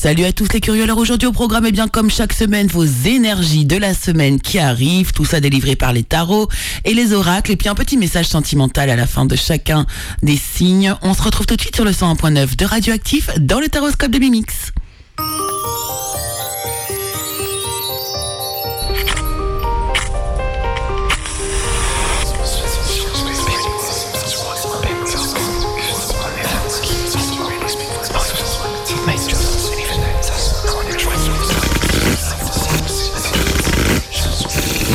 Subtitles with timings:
[0.00, 0.84] Salut à tous les curieux.
[0.84, 4.60] Alors aujourd'hui au programme, et bien comme chaque semaine, vos énergies de la semaine qui
[4.60, 6.46] arrivent, tout ça délivré par les tarots
[6.84, 9.86] et les oracles, et puis un petit message sentimental à la fin de chacun
[10.22, 10.94] des signes.
[11.02, 14.20] On se retrouve tout de suite sur le 101.9 de Radioactif dans le taroscope de
[14.20, 14.72] Mimix.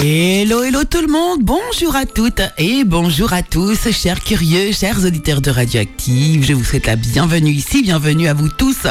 [0.05, 5.05] Hello, hello tout le monde, bonjour à toutes et bonjour à tous, chers curieux, chers
[5.05, 6.43] auditeurs de Radioactive.
[6.43, 8.85] Je vous souhaite la bienvenue ici, bienvenue à vous tous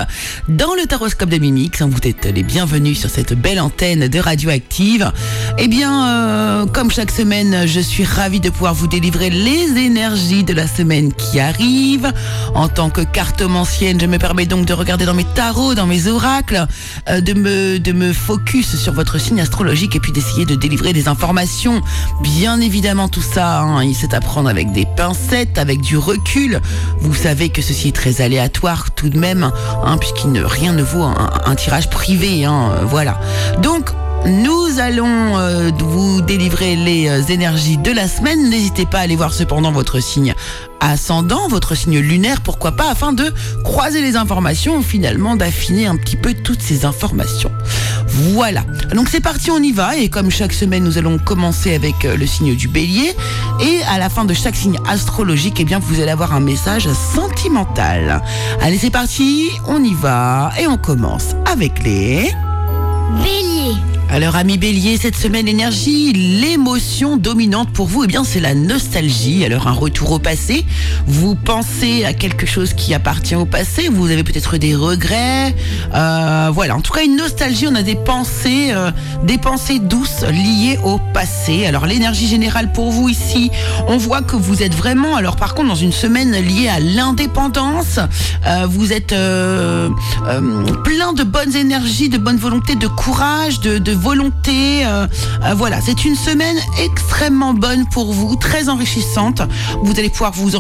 [0.49, 1.83] dans le Taroscope de Mimix.
[1.83, 5.13] Vous êtes les bienvenus sur cette belle antenne de Radioactive.
[5.59, 10.45] Eh bien, euh, comme chaque semaine, je suis ravie de pouvoir vous délivrer les énergies
[10.45, 12.13] de la semaine qui arrive.
[12.55, 16.07] En tant que cartomancienne, je me permets donc de regarder dans mes tarots, dans mes
[16.07, 16.67] oracles,
[17.09, 20.93] euh, de, me, de me focus sur votre signe astrologique et puis d'essayer de délivrer
[20.93, 21.83] des informations.
[22.23, 26.61] Bien évidemment, tout ça, hein, il sait à prendre avec des pincettes, avec du recul.
[26.99, 29.51] Vous savez que ceci est très aléatoire tout de même,
[29.85, 32.45] hein, puisqu'il ne rien ne vaut un, tirage privé.
[32.45, 33.21] Hein, voilà.
[33.63, 33.93] Donc
[34.27, 38.49] nous allons euh, vous délivrer les euh, énergies de la semaine.
[38.49, 40.35] N'hésitez pas à aller voir cependant votre signe
[40.81, 46.17] ascendant, votre signe lunaire, pourquoi pas, afin de croiser les informations finalement d'affiner un petit
[46.17, 47.53] peu toutes ces informations.
[48.07, 48.63] Voilà.
[48.95, 49.97] Donc c'est parti, on y va.
[49.97, 53.15] Et comme chaque semaine, nous allons commencer avec euh, le signe du bélier.
[53.61, 56.89] Et à la fin de chaque signe astrologique, eh bien, vous allez avoir un message
[56.93, 58.23] sentimental.
[58.61, 60.53] Allez, c'est parti, on y va.
[60.61, 62.31] Et on commence avec les...
[63.23, 63.92] Bélier.
[64.13, 69.43] Alors, ami Bélier, cette semaine énergie, l'émotion dominante pour vous, eh bien, c'est la nostalgie.
[69.43, 70.67] Alors, un retour au passé.
[71.07, 73.89] Vous pensez à quelque chose qui appartient au passé.
[73.91, 75.57] Vous avez peut-être des regrets.
[75.95, 76.77] Euh, voilà.
[76.77, 77.67] En tout cas, une nostalgie.
[77.67, 78.91] On a des pensées, euh,
[79.25, 81.65] des pensées douces liées au passé.
[81.65, 83.51] Alors, l'énergie générale pour vous ici,
[83.89, 87.99] on voit que vous êtes vraiment, alors par contre, dans une semaine liée à l'indépendance,
[88.47, 89.15] euh, vous êtes
[90.85, 94.85] plein de bonnes énergies, de bonne volonté, de courage, de, de volonté.
[94.85, 95.07] Euh,
[95.45, 99.43] euh, voilà, c'est une semaine extrêmement bonne pour vous, très enrichissante.
[99.83, 100.57] Vous allez pouvoir vous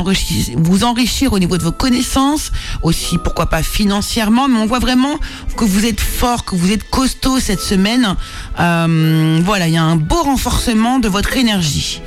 [0.84, 5.16] enrichir, au niveau de vos connaissances, aussi pourquoi pas financièrement, mais on voit vraiment
[5.56, 8.14] que vous êtes fort, que vous êtes costaud cette semaine.
[8.60, 12.00] Euh, voilà, il y a un beau renforcement de votre énergie.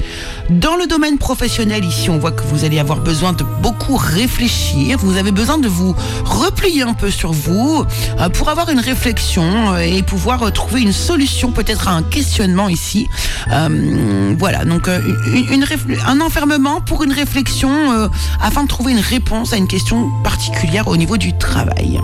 [0.50, 4.98] Dans le domaine professionnel, ici, on voit que vous allez avoir besoin de beaucoup réfléchir.
[5.00, 7.84] Vous avez besoin de vous replier un peu sur vous
[8.34, 13.08] pour avoir une réflexion et pouvoir trouver une solution peut-être à un questionnement ici.
[13.52, 15.00] Euh, voilà, donc euh,
[16.06, 18.08] un enfermement pour une réflexion euh,
[18.42, 22.00] afin de trouver une réponse à une question particulière au niveau du travail.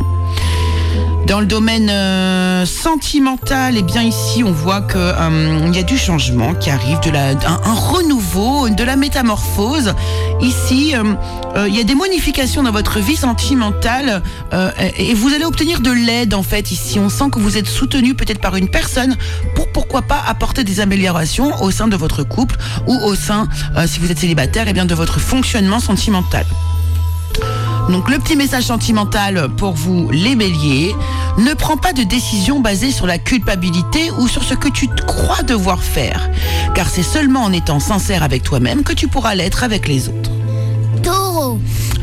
[1.27, 5.83] Dans le domaine euh, sentimental, eh bien ici on voit que euh, il y a
[5.83, 9.93] du changement qui arrive, de la, un, renouveau, de la métamorphose.
[10.41, 14.21] Ici, euh, il y a des modifications dans votre vie sentimentale
[14.97, 16.99] et vous allez obtenir de l'aide en fait ici.
[16.99, 19.15] On sent que vous êtes soutenu peut-être par une personne
[19.55, 23.47] pour pourquoi pas apporter des améliorations au sein de votre couple ou au sein,
[23.85, 26.45] si vous êtes célibataire, eh bien de votre fonctionnement sentimental.
[27.89, 30.95] Donc le petit message sentimental pour vous les béliers,
[31.37, 35.43] ne prends pas de décision basée sur la culpabilité ou sur ce que tu crois
[35.43, 36.29] devoir faire,
[36.73, 40.31] car c'est seulement en étant sincère avec toi-même que tu pourras l'être avec les autres.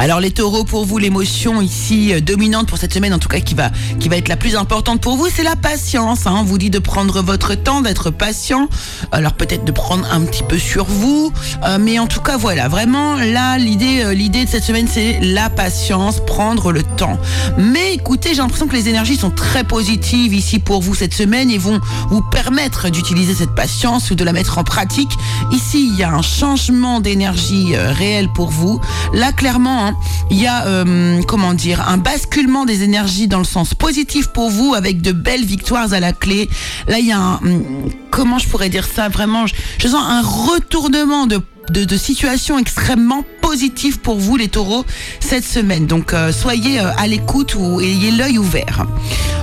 [0.00, 3.40] Alors les taureaux, pour vous, l'émotion ici euh, dominante pour cette semaine, en tout cas
[3.40, 6.26] qui va, qui va être la plus importante pour vous, c'est la patience.
[6.26, 6.36] Hein.
[6.38, 8.68] On vous dit de prendre votre temps, d'être patient.
[9.10, 11.32] Alors peut-être de prendre un petit peu sur vous,
[11.66, 15.18] euh, mais en tout cas voilà, vraiment là l'idée, euh, l'idée de cette semaine, c'est
[15.20, 17.18] la patience, prendre le temps.
[17.56, 21.50] Mais écoutez, j'ai l'impression que les énergies sont très positives ici pour vous cette semaine
[21.50, 25.10] et vont vous permettre d'utiliser cette patience ou de la mettre en pratique.
[25.50, 28.80] Ici, il y a un changement d'énergie réel pour vous.
[29.12, 29.87] Là, clairement.
[30.30, 34.50] Il y a, euh, comment dire, un basculement des énergies dans le sens positif pour
[34.50, 36.48] vous avec de belles victoires à la clé.
[36.86, 40.22] Là, il y a un, hum, comment je pourrais dire ça vraiment, je, sens un
[40.22, 41.40] retournement de
[41.70, 44.84] de, situation extrêmement positive pour vous les taureaux
[45.20, 45.86] cette semaine.
[45.86, 48.86] Donc euh, soyez euh, à l'écoute ou ayez l'œil ouvert.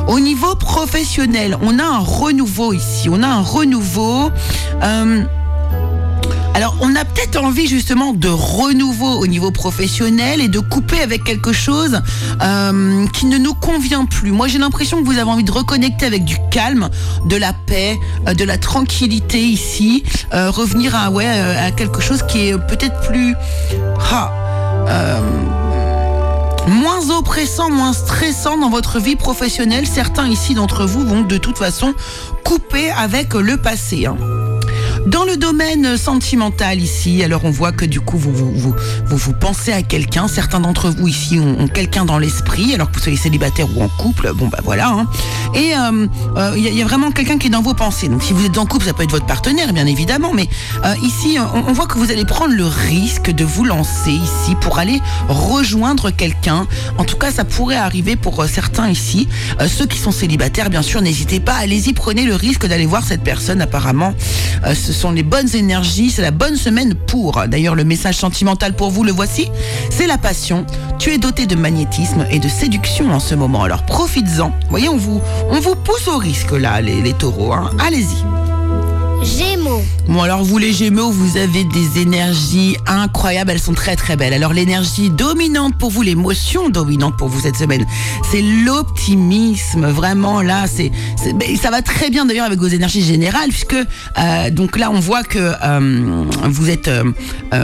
[0.08, 3.10] Au niveau professionnel, on a un renouveau ici.
[3.10, 4.32] On a un renouveau.
[6.56, 11.26] Alors, on a peut-être envie justement de renouveau au niveau professionnel et de couper avec
[11.26, 12.00] quelque chose
[12.42, 14.32] euh, qui ne nous convient plus.
[14.32, 16.90] Moi, j'ai l'impression que vous avez envie de reconnecter avec du calme,
[17.26, 22.58] de la paix, euh, de la tranquillité ici, euh, revenir à quelque chose qui est
[22.58, 23.36] peut-être plus
[24.14, 24.32] ah,
[26.68, 29.86] Moins oppressant, moins stressant dans votre vie professionnelle.
[29.86, 31.94] Certains ici d'entre vous vont de toute façon
[32.44, 34.08] couper avec le passé.
[34.08, 34.16] Hein.
[35.06, 39.34] Dans le domaine sentimental ici, alors on voit que du coup vous vous, vous, vous,
[39.34, 40.28] pensez à quelqu'un.
[40.28, 43.88] Certains d'entre vous ici ont, quelqu'un dans l'esprit, alors que vous soyez célibataire ou en
[43.88, 44.32] couple.
[44.34, 44.90] Bon bah voilà.
[44.90, 45.08] Hein.
[45.54, 46.08] Et il euh,
[46.38, 48.08] euh, y, a vraiment quelqu'un qui est dans vos pensées.
[48.08, 50.32] Donc si vous êtes en couple, ça peut être votre partenaire, bien évidemment.
[50.34, 50.50] Mais
[50.84, 54.80] euh, ici, on, voit que vous allez prendre le risque de vous lancer ici pour
[54.80, 55.00] aller
[55.30, 56.66] rejoindre quelqu'un.
[56.98, 59.28] En tout cas, ça pourrait arriver pour certains ici.
[59.68, 61.54] ceux qui sont célibataires, bien sûr, n'hésitez pas.
[61.54, 63.62] Allez-y, prenez le risque d'aller voir cette personne.
[63.62, 64.16] Apparemment,
[64.74, 67.44] ce sont les bonnes énergies, c'est la bonne semaine pour.
[67.48, 69.50] D'ailleurs, le message sentimental pour vous, le voici,
[69.90, 70.66] c'est la passion.
[71.00, 74.52] Tu es doté de magnétisme et de séduction en ce moment, alors profites-en.
[74.70, 77.54] Voyez, on vous, on vous pousse au risque là, les, taureaux.
[77.54, 77.72] Hein.
[77.80, 78.55] Allez-y.
[79.26, 79.82] Gémeaux.
[80.08, 84.34] Bon alors vous les Gémeaux, vous avez des énergies incroyables, elles sont très très belles.
[84.34, 87.86] Alors l'énergie dominante pour vous, l'émotion dominante pour vous cette semaine,
[88.32, 89.88] c'est l'optimisme.
[89.88, 90.92] Vraiment là, c'est
[91.60, 95.24] ça va très bien d'ailleurs avec vos énergies générales puisque euh, donc là on voit
[95.24, 97.04] que euh, vous êtes euh,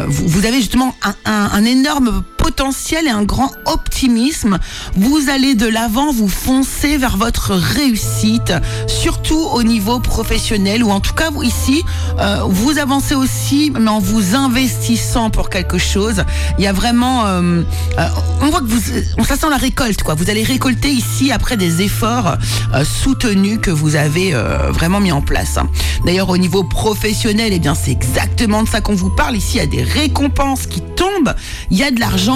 [0.08, 4.58] vous, avez justement un, un énorme potentiel et un grand optimisme.
[4.96, 8.54] Vous allez de l'avant, vous foncez vers votre réussite,
[8.88, 11.84] surtout au niveau professionnel ou en tout cas ici,
[12.20, 16.24] euh, vous avancez aussi, mais en vous investissant pour quelque chose.
[16.58, 17.62] Il y a vraiment, euh,
[18.00, 18.08] euh,
[18.42, 18.82] on voit que vous,
[19.20, 20.16] on ça sent la récolte quoi.
[20.16, 22.38] Vous allez récolter ici après des efforts
[22.84, 24.34] soutenus que vous avez
[24.70, 25.60] vraiment mis en place.
[26.06, 29.36] D'ailleurs au niveau professionnel, eh bien c'est exactement de ça qu'on vous parle.
[29.36, 31.36] Ici il y a des récompenses qui tombent,
[31.70, 32.31] il y a de l'argent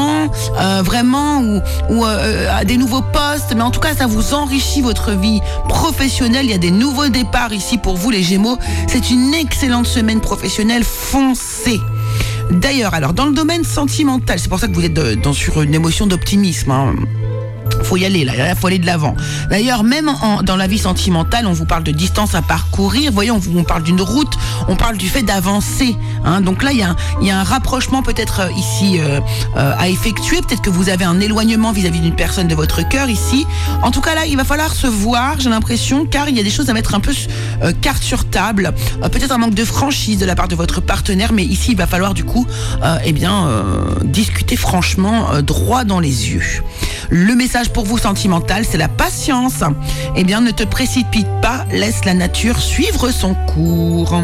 [0.84, 5.12] vraiment ou, ou à des nouveaux postes, mais en tout cas ça vous enrichit votre
[5.12, 6.46] vie professionnelle.
[6.46, 8.58] Il y a des nouveaux départs ici pour vous les Gémeaux.
[8.88, 10.84] C'est une excellente semaine professionnelle.
[10.84, 11.80] Foncez.
[12.52, 15.74] D'ailleurs, alors dans le domaine sentimental, c'est pour ça que vous êtes dans, sur une
[15.74, 16.72] émotion d'optimisme.
[16.72, 16.96] Hein
[17.86, 19.16] faut y aller là, il faut aller de l'avant.
[19.50, 20.12] D'ailleurs, même
[20.44, 23.12] dans la vie sentimentale, on vous parle de distance à parcourir.
[23.14, 24.34] Voyons, on, on parle d'une route,
[24.68, 25.96] on parle du fait d'avancer.
[26.24, 26.42] Hein.
[26.42, 26.78] Donc là, il
[27.28, 29.20] y a un rapprochement peut-être euh, ici euh,
[29.58, 30.38] euh, à effectuer.
[30.42, 33.46] Peut-être que vous avez un éloignement vis-à-vis d'une personne de votre cœur ici.
[33.82, 36.44] En tout cas, là, il va falloir se voir, j'ai l'impression, car il y a
[36.44, 37.14] des choses à mettre un peu
[37.82, 38.74] carte sur table.
[39.02, 41.88] peut-être un manque de franchise de la part de votre partenaire, mais ici, il va
[41.88, 42.46] falloir du coup,
[43.04, 43.50] eh bien,
[44.04, 46.64] discuter franchement, droit dans les yeux.
[47.10, 49.62] Le message pour vous sentimental, c'est la patience.
[50.16, 54.16] Eh bien, ne te précipite pas, laisse la nature suivre son cours.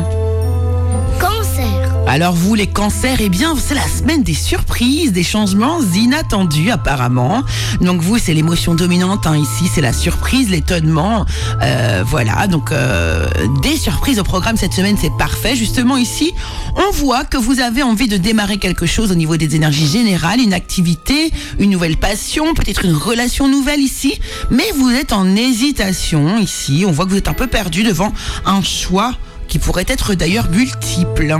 [2.13, 7.41] Alors vous, les cancers, eh bien, c'est la semaine des surprises, des changements inattendus apparemment.
[7.79, 11.25] Donc vous, c'est l'émotion dominante hein, ici, c'est la surprise, l'étonnement.
[11.61, 13.29] Euh, voilà, donc euh,
[13.61, 15.55] des surprises au programme cette semaine, c'est parfait.
[15.55, 16.33] Justement ici,
[16.75, 20.41] on voit que vous avez envie de démarrer quelque chose au niveau des énergies générales,
[20.41, 24.19] une activité, une nouvelle passion, peut-être une relation nouvelle ici,
[24.49, 26.83] mais vous êtes en hésitation ici.
[26.85, 28.11] On voit que vous êtes un peu perdu devant
[28.45, 29.13] un choix
[29.51, 31.35] qui pourrait être d'ailleurs multiple.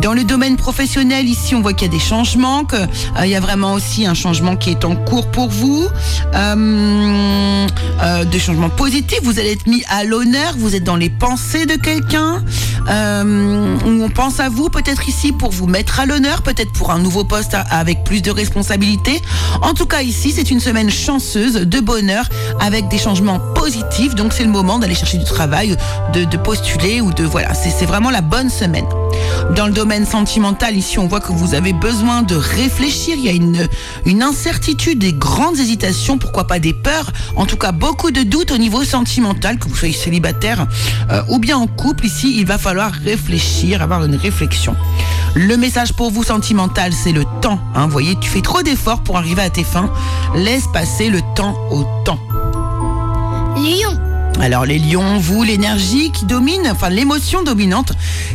[0.00, 2.78] Dans le domaine professionnel, ici, on voit qu'il y a des changements, qu'il
[3.18, 5.88] euh, y a vraiment aussi un changement qui est en cours pour vous,
[6.32, 7.66] euh,
[8.02, 9.18] euh, des changements positifs.
[9.24, 12.44] Vous allez être mis à l'honneur, vous êtes dans les pensées de quelqu'un,
[12.88, 17.24] on pense à vous peut-être ici pour vous mettre à l'honneur, peut-être pour un nouveau
[17.24, 19.20] poste avec plus de responsabilités.
[19.62, 22.28] En tout cas, ici, c'est une semaine chanceuse de bonheur
[22.60, 24.14] avec des changements positifs.
[24.14, 25.76] Donc, c'est le moment d'aller chercher du travail,
[26.14, 28.84] de postuler ou de voir voilà, c'est vraiment la bonne semaine.
[29.56, 33.16] Dans le domaine sentimental, ici, on voit que vous avez besoin de réfléchir.
[33.16, 37.10] Il y a une, incertitude, des grandes hésitations, pourquoi pas des peurs.
[37.36, 40.66] En tout cas, beaucoup de doutes au niveau sentimental, que vous soyez célibataire
[41.10, 42.04] euh, ou bien en couple.
[42.04, 44.76] Ici, il va falloir réfléchir, avoir une réflexion.
[45.34, 47.58] Le message pour vous sentimental, c'est le temps.
[47.74, 47.86] Hein.
[47.86, 49.90] Voyez, tu fais trop d'efforts pour arriver à tes fins.
[50.34, 52.18] Laisse passer le temps au temps.
[54.40, 57.92] Alors les lions, vous, l'énergie qui domine, enfin l'émotion dominante,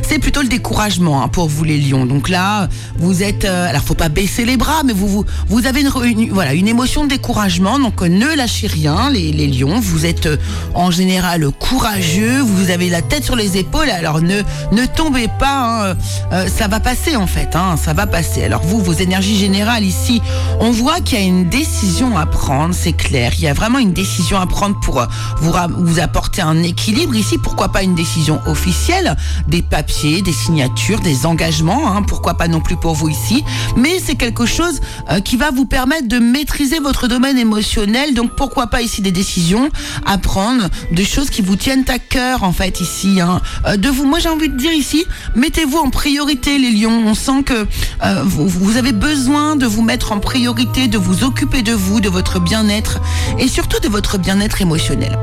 [0.07, 2.05] c'est plutôt le découragement hein, pour vous les lions.
[2.05, 2.69] Donc là,
[2.99, 6.53] vous êtes, euh, alors faut pas baisser les bras, mais vous vous, avez une, voilà
[6.53, 7.79] une émotion de découragement.
[7.79, 9.79] Donc euh, ne lâchez rien, les, lions.
[9.79, 10.37] Vous êtes euh,
[10.75, 13.89] en général courageux, vous avez la tête sur les épaules.
[13.89, 18.43] Alors ne tombez pas, hein, ça va passer en fait, hein, ça va passer.
[18.43, 20.21] Alors vous, vos énergies générales ici,
[20.59, 23.31] on voit qu'il y a une décision à prendre, c'est clair.
[23.37, 25.03] Il y a vraiment une décision à prendre pour
[25.41, 25.51] vous
[25.99, 27.37] apporter un équilibre ici.
[27.37, 29.15] Pourquoi pas une décision officielle,
[29.47, 31.91] des papiers, des signatures, des engagements.
[31.91, 33.43] Hein, pourquoi pas non plus pour vous ici.
[33.77, 34.79] Mais c'est quelque chose
[35.11, 38.13] euh, qui va vous permettre de maîtriser votre domaine émotionnel.
[38.13, 39.69] Donc pourquoi pas ici des décisions
[40.05, 43.21] à prendre, des choses qui vous tiennent à cœur en fait ici.
[43.21, 43.41] Hein.
[43.65, 47.03] Euh, de vous, moi j'ai envie de dire ici, mettez-vous en priorité les lions.
[47.05, 47.67] On sent que
[48.03, 51.99] euh, vous, vous avez besoin de vous mettre en priorité, de vous occuper de vous,
[51.99, 52.99] de votre bien-être
[53.39, 55.17] et surtout de votre bien-être émotionnel.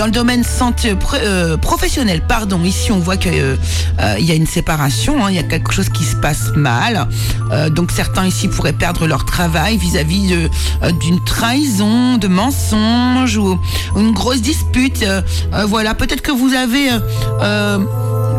[0.00, 3.56] Dans le domaine santé euh, professionnel, pardon, ici on voit qu'il euh,
[4.18, 7.06] il y a une séparation, hein, il y a quelque chose qui se passe mal.
[7.52, 10.48] Euh, donc certains ici pourraient perdre leur travail vis-à-vis
[10.82, 13.58] euh, d'une trahison, de mensonges ou,
[13.94, 15.02] une grosse dispute.
[15.02, 15.20] Euh,
[15.52, 16.98] euh, voilà, peut-être que vous avez euh,
[17.42, 17.78] euh,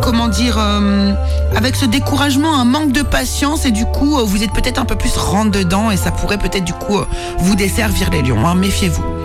[0.01, 1.13] comment dire, euh,
[1.55, 4.85] avec ce découragement, un manque de patience et du coup, euh, vous êtes peut-être un
[4.85, 7.05] peu plus rentre dedans et ça pourrait peut-être du coup euh,
[7.37, 8.47] vous desservir les lions.
[8.47, 8.55] hein.
[8.55, 9.20] Méfiez-vous.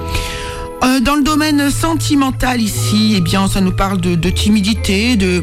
[0.82, 5.42] Euh, dans le domaine sentimental ici, eh bien, ça nous parle de, timidité, de,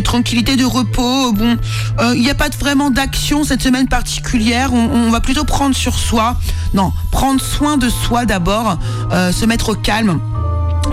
[0.00, 1.32] tranquillité, de repos.
[1.32, 1.56] Bon,
[2.00, 4.72] euh, il n'y a pas vraiment d'action cette semaine particulière.
[4.72, 6.36] On, va plutôt prendre sur soi.
[6.74, 8.78] Non, prendre soin de soi d'abord,
[9.12, 10.20] euh, se mettre au calme.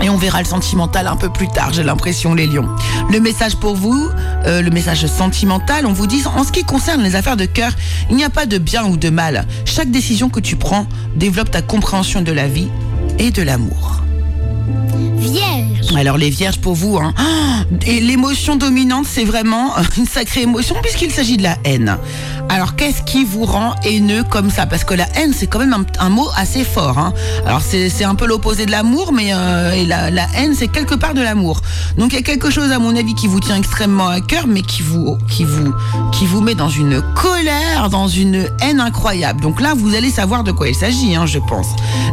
[0.00, 2.68] Et on verra le sentimental un peu plus tard, j'ai l'impression, les lions.
[3.10, 4.08] Le message pour vous,
[4.46, 7.72] le message sentimental, on vous dit, en ce qui concerne les affaires de cœur,
[8.08, 9.46] il n'y a pas de bien ou de mal.
[9.66, 12.68] Chaque décision que tu prends développe ta compréhension de la vie
[13.22, 14.02] et de l'amour.
[15.16, 15.94] Vierge.
[15.96, 17.14] Alors les vierges pour vous, hein.
[17.16, 21.96] Ah, et l'émotion dominante, c'est vraiment euh, une sacrée émotion puisqu'il s'agit de la haine.
[22.48, 24.66] Alors qu'est-ce qui vous rend haineux comme ça?
[24.66, 26.98] Parce que la haine, c'est quand même un, mot assez fort.
[26.98, 27.14] Hein.
[27.46, 31.14] Alors c'est un peu l'opposé de l'amour, mais euh, la, la haine, c'est quelque part
[31.14, 31.60] de l'amour.
[31.96, 34.46] Donc il y a quelque chose à mon avis qui vous tient extrêmement à cœur,
[34.46, 35.72] mais qui vous qui vous
[36.12, 39.40] qui vous met dans une colère, dans une haine incroyable.
[39.40, 41.68] Donc là, vous allez savoir de quoi il s'agit, hein, je pense.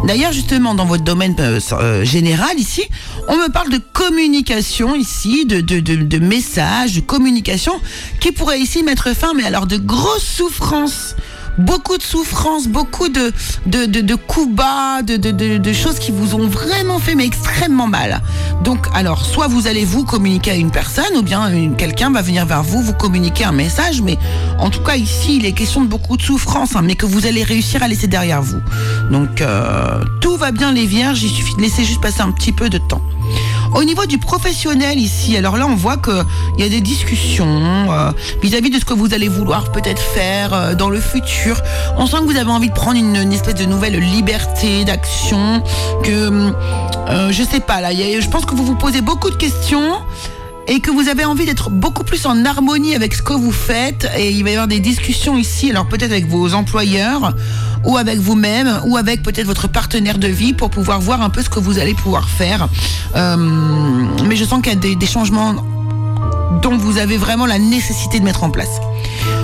[0.07, 2.83] D'ailleurs, justement, dans votre domaine euh, euh, général ici,
[3.27, 7.73] on me parle de communication ici, de, de, de, de messages, de communication
[8.19, 11.15] qui pourrait ici mettre fin, mais alors de grosses souffrances.
[11.57, 13.33] Beaucoup de souffrances, beaucoup de,
[13.65, 18.21] de, de, coups bas, de, de, choses qui vous ont vraiment fait, mais extrêmement mal.
[18.63, 22.45] Donc, alors, soit vous allez vous communiquer à une personne, ou bien quelqu'un va venir
[22.45, 24.17] vers vous, vous communiquer un message, mais
[24.57, 27.25] en tout cas, ici, il est question de beaucoup de souffrances, hein, mais que vous
[27.25, 28.61] allez réussir à laisser derrière vous.
[29.11, 32.53] Donc, euh, tout va bien, les vierges, il suffit de laisser juste passer un petit
[32.53, 33.01] peu de temps.
[33.73, 36.23] Au niveau du professionnel ici, alors là on voit que
[36.57, 38.11] il y a des discussions euh,
[38.41, 41.61] vis-à-vis de ce que vous allez vouloir peut-être faire euh, dans le futur.
[41.97, 45.61] On sent que vous avez envie de prendre une, espèce de nouvelle liberté d'action,
[46.03, 46.51] que
[47.09, 49.99] euh, je sais pas là, je pense que vous vous posez beaucoup de questions
[50.69, 54.07] et que vous avez envie d'être beaucoup plus en harmonie avec ce que vous faites
[54.15, 57.33] et il va y avoir des discussions ici, alors peut-être avec vos employeurs
[57.83, 61.41] ou avec vous-même ou avec peut-être votre partenaire de vie pour pouvoir voir un peu
[61.41, 62.69] ce que vous allez pouvoir faire.
[63.15, 63.35] Euh,
[64.25, 65.55] mais je sens qu'il y a des, des changements
[66.61, 68.79] dont vous avez vraiment la nécessité de mettre en place.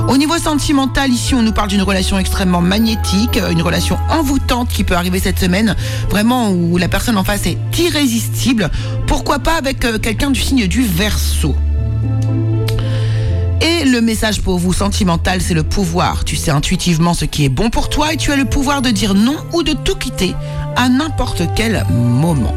[0.07, 4.69] Au niveau sentimental, ici, on nous parle d'une relation extrêmement magnétique, euh, une relation envoûtante
[4.69, 5.75] qui peut arriver cette semaine,
[6.09, 8.69] vraiment où la personne en face est irrésistible.
[9.07, 11.55] Pourquoi pas avec euh, quelqu'un du signe du Verseau
[13.61, 16.23] et le message pour vous sentimental, c'est le pouvoir.
[16.23, 18.89] Tu sais intuitivement ce qui est bon pour toi et tu as le pouvoir de
[18.89, 20.35] dire non ou de tout quitter
[20.75, 22.53] à n'importe quel moment.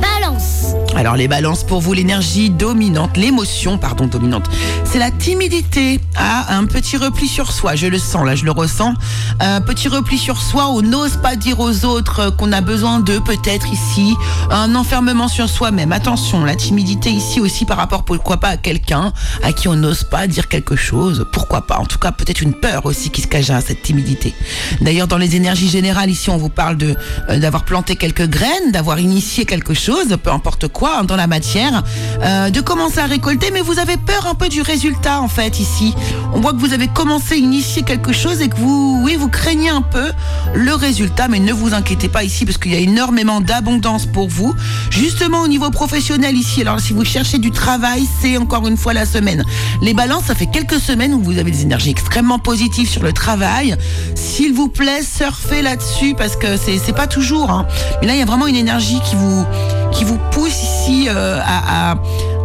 [0.00, 0.57] Balance.
[0.98, 4.50] Alors les balances pour vous, l'énergie dominante, l'émotion, pardon, dominante,
[4.82, 6.00] c'est la timidité.
[6.16, 8.94] Ah, un petit repli sur soi, je le sens là, je le ressens.
[9.38, 13.20] Un petit repli sur soi, on n'ose pas dire aux autres qu'on a besoin d'eux
[13.20, 14.16] peut-être ici.
[14.50, 15.92] Un enfermement sur soi-même.
[15.92, 19.12] Attention, la timidité ici aussi par rapport pourquoi pas à quelqu'un
[19.44, 21.28] à qui on n'ose pas dire quelque chose.
[21.32, 21.78] Pourquoi pas?
[21.78, 24.34] En tout cas, peut-être une peur aussi qui se cache à cette timidité.
[24.80, 28.98] D'ailleurs, dans les énergies générales ici, on vous parle euh, d'avoir planté quelques graines, d'avoir
[28.98, 31.82] initié quelque chose, peu importe quoi, dans la matière,
[32.22, 35.60] euh, de commencer à récolter, mais vous avez peur un peu du résultat en fait
[35.60, 35.94] ici.
[36.34, 39.28] On voit que vous avez commencé à initier quelque chose et que vous, oui, vous
[39.28, 40.12] craignez un peu
[40.54, 44.28] le résultat, mais ne vous inquiétez pas ici parce qu'il y a énormément d'abondance pour
[44.28, 44.54] vous.
[44.90, 48.92] Justement au niveau professionnel ici, alors si vous cherchez du travail, c'est encore une fois
[48.92, 49.44] la semaine.
[49.82, 53.12] Les balances, ça fait quelques semaines où vous avez des énergies extrêmement positives sur le
[53.12, 53.76] travail.
[54.14, 57.50] S'il vous plaît, surfez là-dessus parce que c'est pas toujours.
[57.50, 57.66] Hein.
[58.00, 59.44] Mais là, il y a vraiment une énergie qui vous
[59.92, 60.77] qui vous pousse ici
[61.08, 61.92] euh, à,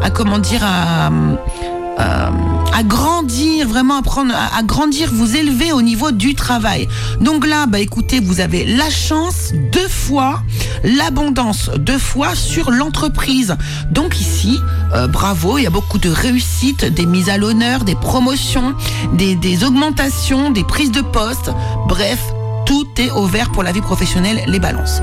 [0.04, 1.10] à, comment dire à
[2.00, 2.30] euh,
[2.84, 6.88] grandir, vraiment à, grandir, vous élever au niveau du travail.
[7.22, 10.42] Donc là, bah écoutez, vous avez la chance deux fois,
[10.84, 13.56] l'abondance deux fois sur l'entreprise.
[13.92, 14.60] Donc ici,
[14.94, 18.74] euh, bravo, il y a beaucoup de réussite, des mises à l'honneur, des promotions,
[19.14, 21.52] des, des augmentations, des prises de poste.
[21.88, 22.20] Bref,
[22.66, 25.02] tout est au vert pour la vie professionnelle, les balances.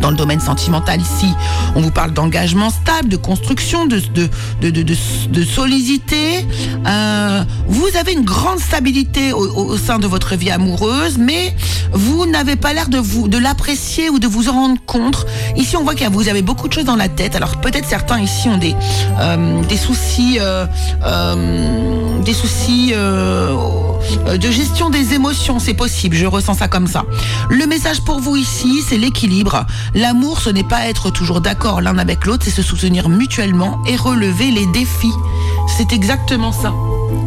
[0.00, 1.32] Dans le domaine sentimental ici,
[1.76, 6.46] on vous parle d'engagement stable, de construction, de, de, de, de, solidité.
[6.86, 11.54] Euh, vous avez une grande stabilité au, sein de votre vie amoureuse, mais
[11.92, 15.26] vous n'avez pas l'air de de l'apprécier ou de vous en rendre compte.
[15.56, 17.36] Ici, on voit que vous avez beaucoup de choses dans la tête.
[17.36, 18.74] Alors peut-être certains ici ont des
[19.20, 20.66] euh, des soucis, euh,
[22.24, 22.94] des soucis
[24.36, 25.58] de gestion des émotions.
[25.58, 26.16] C'est possible.
[26.16, 27.04] Je ressens ça comme ça.
[27.50, 29.66] Le message pour vous ici, c'est l'équilibre.
[29.94, 33.96] L'amour, ce n'est pas être toujours d'accord l'un avec l'autre, c'est se soutenir mutuellement et
[33.96, 35.12] relever les défis.
[35.76, 36.72] C'est exactement ça.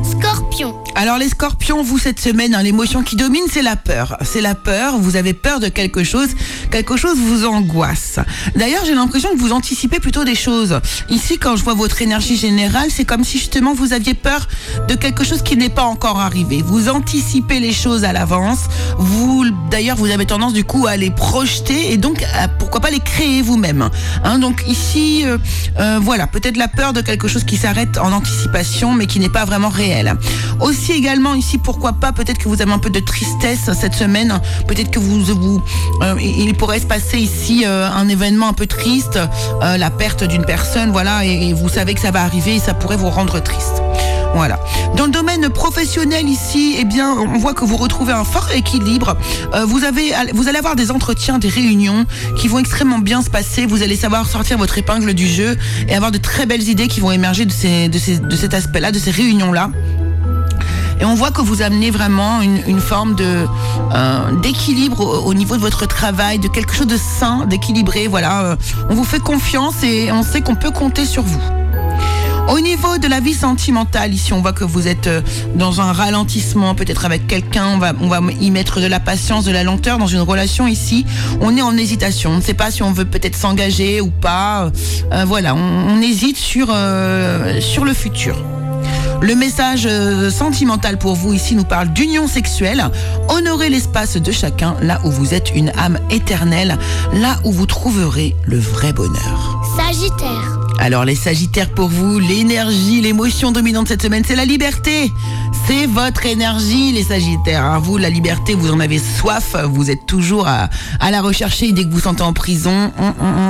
[0.04, 0.85] Scorpion.
[0.98, 4.16] Alors les scorpions, vous cette semaine, hein, l'émotion qui domine, c'est la peur.
[4.24, 6.30] C'est la peur, vous avez peur de quelque chose,
[6.72, 8.20] quelque chose vous angoisse.
[8.56, 10.80] D'ailleurs, j'ai l'impression que vous anticipez plutôt des choses.
[11.10, 14.48] Ici, quand je vois votre énergie générale, c'est comme si justement vous aviez peur
[14.88, 16.62] de quelque chose qui n'est pas encore arrivé.
[16.66, 18.60] Vous anticipez les choses à l'avance.
[18.98, 22.90] Vous, d'ailleurs, vous avez tendance du coup à les projeter et donc à, pourquoi pas
[22.90, 23.90] les créer vous-même.
[24.24, 25.38] Hein, donc ici, euh,
[25.78, 29.28] euh, voilà, peut-être la peur de quelque chose qui s'arrête en anticipation, mais qui n'est
[29.28, 30.16] pas vraiment réel.
[30.62, 34.40] Aussi également ici, pourquoi pas, peut-être que vous avez un peu de tristesse cette semaine,
[34.68, 35.64] peut-être que vous, vous
[36.02, 39.20] euh, il pourrait se passer ici euh, un événement un peu triste,
[39.62, 42.98] euh, la perte d'une personne, voilà, et, vous savez que ça va arriver ça pourrait
[42.98, 43.82] vous rendre triste.
[44.34, 44.60] Voilà.
[44.98, 49.16] Dans le domaine professionnel ici, eh bien, on voit que vous retrouvez un fort équilibre.
[49.66, 52.06] Vous avez, vous allez avoir des entretiens, des réunions
[52.38, 53.66] qui vont extrêmement bien se passer.
[53.66, 57.00] Vous allez savoir sortir votre épingle du jeu et avoir de très belles idées qui
[57.00, 59.72] vont émerger de ces, de ces, de cet aspect-là, de ces réunions-là.
[61.00, 63.46] Et on voit que vous amenez vraiment une, forme de
[63.94, 68.08] euh, d'équilibre au, au, niveau de votre travail, de quelque chose de sain, d'équilibré.
[68.08, 68.56] Voilà, euh,
[68.90, 71.42] on vous fait confiance et on sait qu'on peut compter sur vous.
[72.48, 75.22] Au niveau de la vie sentimentale, ici, on voit que vous êtes euh,
[75.56, 77.68] dans un ralentissement, peut-être avec quelqu'un.
[77.74, 80.68] On va, on va y mettre de la patience, de la lenteur dans une relation
[80.68, 81.06] ici.
[81.42, 82.32] On est en hésitation.
[82.32, 84.72] On ne sait pas si on veut peut-être s'engager ou pas.
[85.26, 86.68] Voilà, on, hésite sur,
[87.60, 88.36] sur le futur.
[89.22, 92.84] Le message euh, sentimental pour vous ici nous parle d'union sexuelle.
[93.30, 96.78] Honorez l'espace de chacun là où vous êtes une âme éternelle,
[97.14, 99.62] là où vous trouverez le vrai bonheur.
[99.78, 100.65] Sagittaire.
[100.80, 105.12] Alors les Sagittaires pour vous, l'énergie, l'émotion dominante cette semaine, c'est la liberté.
[105.68, 107.64] C'est votre énergie les Sagittaires.
[107.64, 107.80] Hein.
[107.80, 110.70] Vous, la liberté, vous en avez soif, vous êtes toujours à,
[111.10, 112.92] la rechercher dès que vous sentez en prison.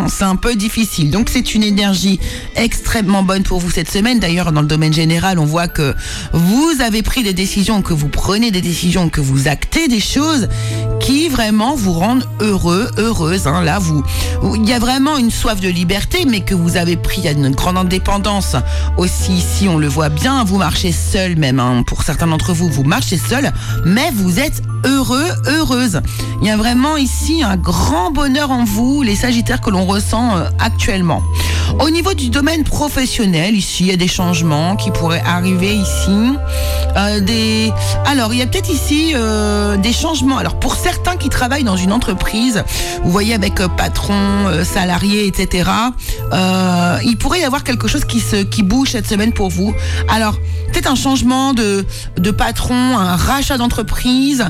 [0.08, 1.12] C'est un peu difficile.
[1.12, 2.20] Donc c'est une énergie
[2.55, 4.20] extrêmement bonne pour vous cette semaine.
[4.20, 5.94] D'ailleurs, dans le domaine général, on voit que
[6.31, 10.48] vous avez pris des décisions, que vous prenez des décisions, que vous actez des choses
[11.00, 13.48] qui vraiment vous rendent heureux, heureuse.
[13.48, 13.64] Hein.
[13.64, 14.03] Là, vous,
[14.55, 17.51] il y a vraiment une soif de liberté, mais que vous avez pris a une
[17.51, 18.55] grande indépendance
[18.98, 21.84] aussi ici, on le voit bien, vous marchez seul même, hein.
[21.86, 23.51] pour certains d'entre vous, vous marchez seul,
[23.86, 26.01] mais vous êtes heureux, heureuse.
[26.41, 30.37] Il y a vraiment ici un grand bonheur en vous, les Sagittaires que l'on ressent
[30.37, 31.21] euh, actuellement.
[31.79, 36.37] Au niveau du domaine professionnel, ici, il y a des changements qui pourraient arriver ici.
[36.95, 37.69] Euh.
[38.05, 40.37] Alors, il y a peut-être ici euh, des changements.
[40.37, 42.63] Alors, pour certains qui travaillent dans une entreprise,
[43.03, 44.15] vous voyez, avec euh, patron,
[44.63, 45.69] salarié, etc.,
[47.03, 49.74] il pourrait y avoir quelque chose qui, se, qui bouge cette semaine pour vous.
[50.07, 50.37] Alors,
[50.71, 51.85] peut-être un changement de,
[52.17, 54.45] de patron, un rachat d'entreprise.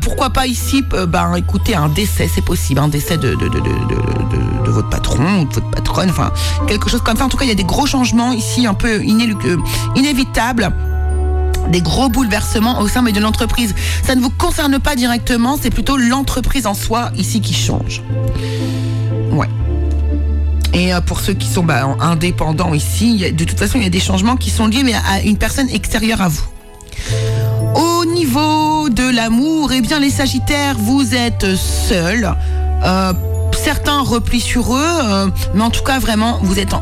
[0.00, 4.70] Pourquoi pas ici, ben, écoutez, un décès, c'est possible, un décès de, de, de, de,
[4.70, 6.32] votre patron ou de votre patronne, enfin,
[6.66, 7.24] quelque chose comme ça.
[7.24, 10.72] En tout cas, il y a des gros changements ici, un peu inévitables
[11.68, 13.74] des gros bouleversements au sein de l'entreprise.
[14.04, 18.02] Ça ne vous concerne pas directement, c'est plutôt l'entreprise en soi ici qui change.
[19.30, 19.48] Ouais.
[20.74, 24.00] Et pour ceux qui sont bah, indépendants ici, de toute façon, il y a des
[24.00, 26.44] changements qui sont liés mais à une personne extérieure à vous.
[28.16, 32.34] Au niveau de l'amour, eh bien les Sagittaires, vous êtes seuls.
[32.82, 33.12] Euh,
[33.52, 36.80] certains replient sur eux, euh, mais en tout cas, vraiment, vous êtes en,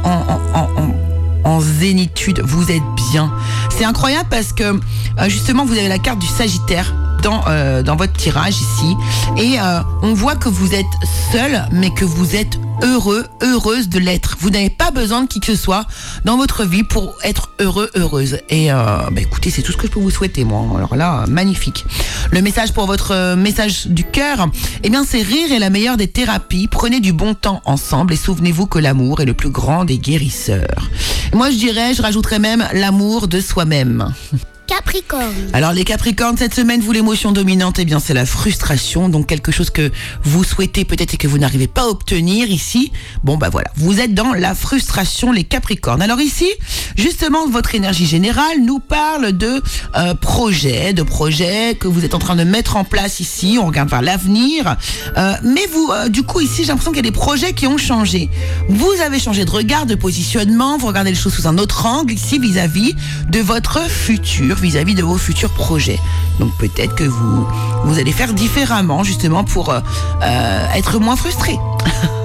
[1.44, 3.32] en, zénitude, vous êtes bien.
[3.76, 4.78] C'est incroyable parce que euh,
[5.26, 6.94] justement, vous avez la carte du Sagittaire
[7.24, 7.42] dans,
[7.82, 8.94] dans votre tirage ici,
[9.36, 9.56] et
[10.02, 10.84] on voit que vous êtes
[11.32, 14.36] seul, mais que vous êtes heureux, heureuse de l'être.
[14.40, 15.86] Vous n'avez pas besoin de qui que ce soit
[16.24, 18.38] dans votre vie pour être heureux, heureuse.
[18.48, 18.76] Et euh,
[19.10, 20.64] bah écoutez, c'est tout ce que je peux vous souhaiter, moi.
[20.76, 21.84] Alors là, magnifique.
[22.30, 24.48] Le message pour votre euh, message du cœur,
[24.82, 26.68] eh bien, c'est rire est la meilleure des thérapies.
[26.68, 30.90] Prenez du bon temps ensemble et souvenez-vous que l'amour est le plus grand des guérisseurs.
[31.32, 34.12] Moi, je dirais, je rajouterais même l'amour de soi-même.
[34.66, 35.50] Capricorne.
[35.52, 39.52] Alors les Capricornes, cette semaine, vous l'émotion dominante, eh bien c'est la frustration, donc quelque
[39.52, 39.90] chose que
[40.22, 42.90] vous souhaitez peut-être et que vous n'arrivez pas à obtenir ici.
[43.22, 46.02] Bon bah voilà, vous êtes dans la frustration les Capricornes.
[46.02, 46.48] Alors ici,
[46.96, 49.62] justement, votre énergie générale nous parle de
[49.96, 53.58] euh, projets, de projets que vous êtes en train de mettre en place ici.
[53.60, 54.76] On regarde vers l'avenir,
[55.16, 57.66] Euh, mais vous, euh, du coup ici, j'ai l'impression qu'il y a des projets qui
[57.66, 58.28] ont changé.
[58.68, 62.12] Vous avez changé de regard, de positionnement, vous regardez les choses sous un autre angle
[62.12, 62.94] ici vis-à-vis
[63.28, 66.00] de votre futur, vis-à-vis de vos futurs projets.
[66.38, 69.80] Donc peut-être que vous allez faire différemment justement pour euh,
[70.22, 71.58] euh, être moins frustré.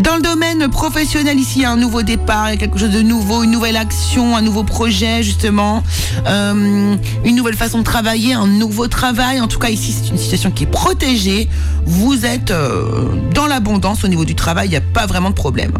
[0.00, 2.78] Dans le domaine professionnel, ici, il y a un nouveau départ, il y a quelque
[2.78, 5.82] chose de nouveau, une nouvelle action, un nouveau projet, justement,
[6.26, 9.40] euh, une nouvelle façon de travailler, un nouveau travail.
[9.40, 11.48] En tout cas, ici, c'est une situation qui est protégée.
[11.84, 15.34] Vous êtes euh, dans l'abondance au niveau du travail, il n'y a pas vraiment de
[15.34, 15.72] problème.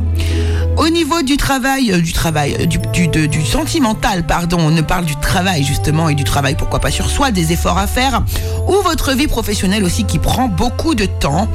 [0.77, 5.62] Au niveau du travail, euh, du travail, du, sentimental, pardon, on ne parle du travail
[5.62, 8.24] justement et du travail, pourquoi pas sur soi, des efforts à faire,
[8.66, 11.48] ou votre vie professionnelle aussi qui prend beaucoup de temps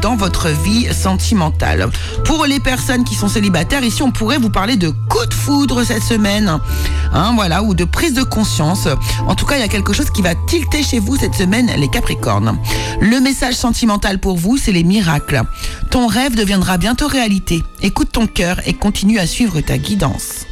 [0.00, 1.65] dans votre vie sentimentale.
[2.24, 5.82] Pour les personnes qui sont célibataires, ici on pourrait vous parler de coup de foudre
[5.84, 6.58] cette semaine,
[7.12, 8.88] hein, voilà, ou de prise de conscience.
[9.26, 11.70] En tout cas, il y a quelque chose qui va tilter chez vous cette semaine,
[11.76, 12.58] les Capricornes.
[13.00, 15.42] Le message sentimental pour vous, c'est les miracles.
[15.90, 17.64] Ton rêve deviendra bientôt réalité.
[17.82, 20.46] Écoute ton cœur et continue à suivre ta guidance.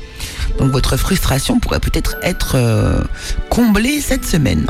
[0.59, 3.03] Donc votre frustration pourrait peut-être être euh,
[3.51, 4.67] comblée cette semaine.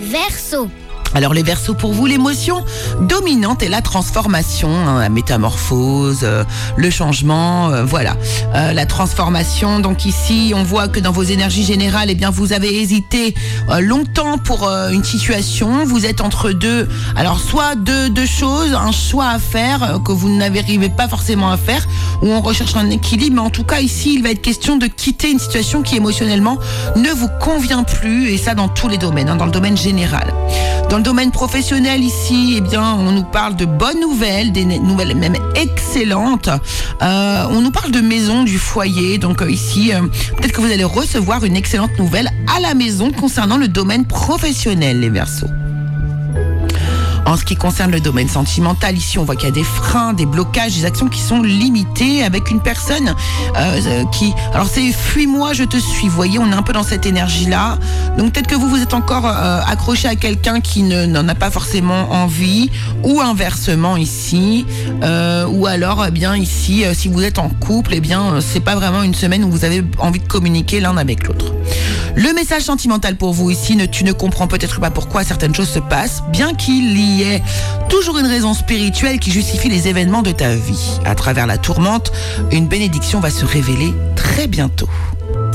[0.00, 0.70] Verseau.
[1.14, 2.64] Alors les versos pour vous, l'émotion
[3.00, 6.44] dominante est la transformation, hein, la métamorphose, euh,
[6.76, 8.16] le changement, euh, voilà.
[8.54, 12.52] Euh, la transformation, donc ici on voit que dans vos énergies générales, eh bien vous
[12.52, 13.34] avez hésité
[13.70, 18.74] euh, longtemps pour euh, une situation, vous êtes entre deux, alors soit deux, deux choses,
[18.74, 21.86] un choix à faire euh, que vous n'arrivez pas forcément à faire,
[22.22, 24.86] ou on recherche un équilibre, mais en tout cas ici il va être question de
[24.86, 26.58] quitter une situation qui émotionnellement
[26.96, 30.32] ne vous convient plus, et ça dans tous les domaines, hein, dans le domaine général.
[31.00, 36.48] Domaine professionnel ici, eh bien, on nous parle de bonnes nouvelles, des nouvelles même excellentes.
[37.02, 39.18] Euh, on nous parle de maison, du foyer.
[39.18, 40.02] Donc euh, ici, euh,
[40.36, 45.00] peut-être que vous allez recevoir une excellente nouvelle à la maison concernant le domaine professionnel,
[45.00, 45.48] les Verseaux.
[47.28, 50.14] En ce qui concerne le domaine sentimental, ici on voit qu'il y a des freins,
[50.14, 54.32] des blocages, des actions qui sont limitées avec une personne euh, euh, qui...
[54.54, 56.08] Alors c'est fuis-moi, je te suis.
[56.08, 57.76] Vous voyez, on est un peu dans cette énergie-là.
[58.16, 61.34] Donc peut-être que vous vous êtes encore euh, accroché à quelqu'un qui ne- n'en a
[61.34, 62.70] pas forcément envie,
[63.04, 64.64] ou inversement ici,
[65.02, 68.40] euh, ou alors eh bien ici, euh, si vous êtes en couple, eh bien euh,
[68.40, 71.52] c'est pas vraiment une semaine où vous avez envie de communiquer l'un avec l'autre.
[72.18, 75.68] Le message sentimental pour vous ici, ne, tu ne comprends peut-être pas pourquoi certaines choses
[75.68, 77.40] se passent, bien qu'il y ait
[77.88, 80.98] toujours une raison spirituelle qui justifie les événements de ta vie.
[81.04, 82.10] À travers la tourmente,
[82.50, 84.88] une bénédiction va se révéler très bientôt.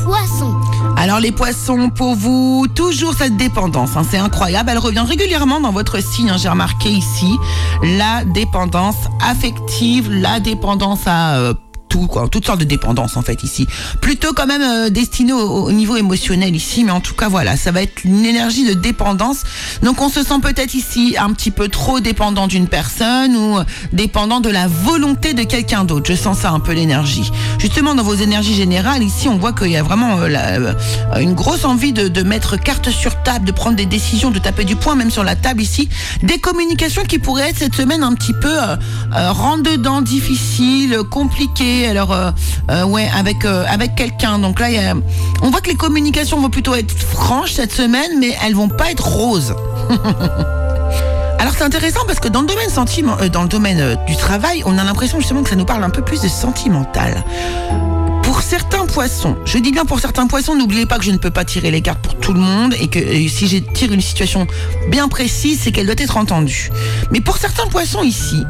[0.05, 0.55] Poisson.
[0.95, 5.73] Alors les poissons, pour vous, toujours cette dépendance, hein, c'est incroyable, elle revient régulièrement dans
[5.73, 7.35] votre signe, hein, j'ai remarqué ici,
[7.83, 11.35] la dépendance affective, la dépendance à...
[11.35, 11.53] euh,
[12.31, 13.67] toutes sortes de dépendances en fait ici.
[14.01, 17.57] Plutôt quand même euh, destiné au, au niveau émotionnel ici, mais en tout cas voilà,
[17.57, 19.43] ça va être une énergie de dépendance.
[19.81, 23.63] Donc on se sent peut-être ici un petit peu trop dépendant d'une personne ou euh,
[23.91, 26.09] dépendant de la volonté de quelqu'un d'autre.
[26.09, 27.29] Je sens ça un peu l'énergie.
[27.59, 31.33] Justement dans vos énergies générales ici, on voit qu'il y a vraiment euh, euh, une
[31.33, 34.95] grosse envie de, mettre carte sur table, de prendre des décisions, de taper du poing
[34.95, 35.89] même sur la table ici.
[36.21, 40.97] Des communications qui pourraient être cette semaine un petit peu euh, rentre dedans, difficiles,
[41.87, 42.31] Alors euh,
[42.69, 44.39] euh, ouais, avec euh, avec quelqu'un.
[44.39, 44.67] Donc là,
[45.41, 48.91] on voit que les communications vont plutôt être franches cette semaine, mais elles vont pas
[48.91, 49.55] être roses.
[51.39, 52.69] Alors c'est intéressant parce que dans le domaine
[53.31, 56.01] dans le domaine du travail, on a l'impression justement que ça nous parle un peu
[56.01, 57.23] plus de sentimental.
[58.23, 61.29] Pour certains poissons, je dis bien pour certains poissons, n'oubliez pas que je ne peux
[61.29, 64.47] pas tirer les cartes pour tout le monde et que si je tire une situation
[64.89, 66.71] bien précise, c'est qu'elle doit être entendue.
[67.11, 68.43] Mais pour certains poissons ici,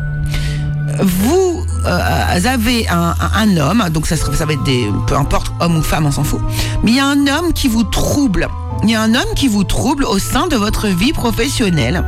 [1.02, 5.82] vous euh, avez un, homme, donc ça, ça va être des, peu importe homme ou
[5.82, 6.42] femme, on s'en fout,
[6.84, 8.48] mais il y a un homme qui vous trouble.
[8.84, 12.04] Il y a un homme qui vous trouble au sein de votre vie professionnelle.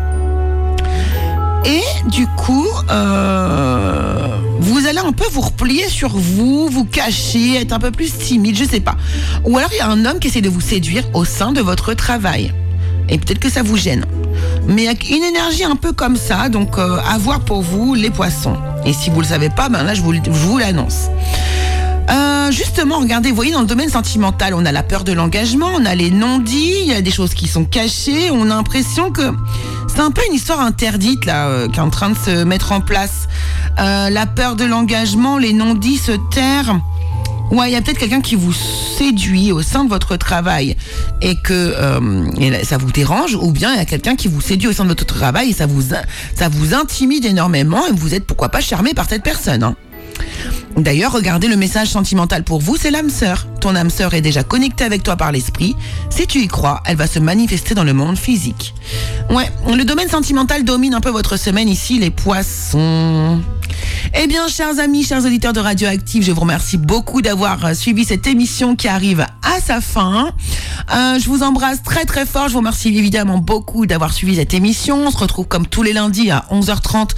[1.65, 4.27] Et du coup, euh,
[4.59, 8.57] vous allez un peu vous replier sur vous, vous cacher, être un peu plus timide,
[8.57, 8.95] je sais pas.
[9.45, 11.61] Ou alors il y a un homme qui essaie de vous séduire au sein de
[11.61, 12.53] votre travail.
[13.09, 14.05] Et peut-être que ça vous gêne.
[14.67, 17.61] Mais il y a une énergie un peu comme ça, donc euh, à voir pour
[17.61, 18.57] vous les poissons.
[18.85, 21.09] Et si vous le savez pas, ben là je vous, l'annonce.
[22.09, 25.69] Euh, justement, regardez, vous voyez, dans le domaine sentimental, on a la peur de l'engagement,
[25.75, 29.11] on a les non-dits, il y a des choses qui sont cachées, on a l'impression
[29.11, 29.33] que
[29.87, 32.71] c'est un peu une histoire interdite là, euh, qui est en train de se mettre
[32.71, 33.27] en place.
[33.79, 36.79] Euh, la peur de l'engagement, les non-dits se taire.
[37.51, 40.75] Ouais, il y a peut-être quelqu'un qui vous séduit au sein de votre travail
[41.21, 44.67] et que euh, ça vous dérange, ou bien il y a quelqu'un qui vous séduit
[44.67, 48.49] au sein de votre travail et ça vous, ça intimide énormément et vous êtes pourquoi
[48.49, 49.63] pas charmé par cette personne.
[49.63, 49.75] hein.
[50.77, 53.47] D'ailleurs, regardez le message sentimental pour vous, c'est l'âme sœur.
[53.61, 55.75] Ton âme sœur est déjà connectée avec toi par l'esprit.
[56.09, 58.73] Si tu y crois, elle va se manifester dans le monde physique.
[59.29, 63.39] Ouais, le domaine sentimental domine un peu votre semaine ici, les poissons.
[64.13, 68.05] Eh bien, chers amis, chers auditeurs de Radioactive, je vous remercie beaucoup d'avoir euh, suivi
[68.05, 70.31] cette émission qui arrive à sa fin.
[70.93, 72.47] Euh, je vous embrasse très très fort.
[72.47, 75.07] Je vous remercie évidemment beaucoup d'avoir suivi cette émission.
[75.07, 77.11] On se retrouve comme tous les lundis à 11h30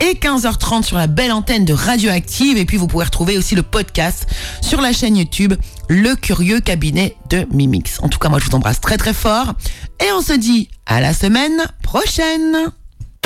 [0.00, 2.58] et 15h30 sur la belle antenne de Radioactive.
[2.58, 4.26] Et puis vous pouvez retrouver aussi le podcast
[4.60, 5.54] sur la chaîne YouTube
[5.88, 7.98] Le Curieux Cabinet de Mimix.
[8.02, 9.54] En tout cas, moi je vous embrasse très très fort.
[10.00, 12.72] Et on se dit à la semaine prochaine.